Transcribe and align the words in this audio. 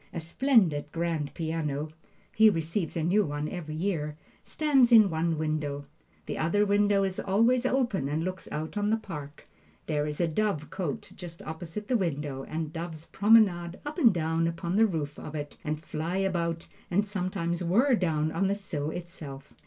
A 0.11 0.19
splendid 0.19 0.91
grand 0.91 1.31
piano 1.35 1.91
(he 2.35 2.49
receives 2.49 2.97
a 2.97 3.03
new 3.03 3.23
one 3.23 3.47
every 3.47 3.75
year,) 3.75 4.17
stands 4.43 4.91
in 4.91 5.11
one 5.11 5.37
window. 5.37 5.85
The 6.25 6.39
other 6.39 6.65
window 6.65 7.03
is 7.03 7.19
always 7.19 7.67
open 7.67 8.09
and 8.09 8.23
looks 8.23 8.49
out 8.51 8.77
on 8.77 8.89
the 8.89 8.97
park. 8.97 9.47
There 9.85 10.07
is 10.07 10.19
a 10.19 10.27
dovecote 10.27 11.15
just 11.15 11.43
opposite 11.43 11.87
the 11.87 11.97
window, 11.97 12.43
and 12.43 12.73
doves 12.73 13.05
promenade 13.05 13.79
up 13.85 13.99
and 13.99 14.11
down 14.11 14.47
upon 14.47 14.75
the 14.75 14.87
roof 14.87 15.19
of 15.19 15.35
it, 15.35 15.57
and 15.63 15.79
fly 15.83 16.17
about, 16.17 16.67
and 16.89 17.05
sometimes 17.05 17.63
whirr 17.63 17.93
down 17.93 18.31
on 18.31 18.47
the 18.47 18.55
sill 18.55 18.89
itself. 18.89 19.53